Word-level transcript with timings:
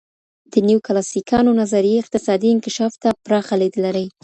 د 0.51 0.53
نیوکلاسیکانو 0.67 1.51
نظریې 1.61 2.01
اقتصادي 2.01 2.47
انکشاف 2.51 2.93
ته 3.01 3.09
پراخه 3.25 3.55
لید 3.61 3.75
لري. 3.85 4.05